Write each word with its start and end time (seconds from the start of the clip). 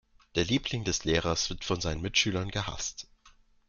Der 0.33 0.45
Liebling 0.45 0.83
des 0.83 1.03
Lehrers 1.03 1.51
wird 1.51 1.63
von 1.63 1.79
seinen 1.79 2.01
Mitschülern 2.01 2.49
gehasst. 2.49 3.07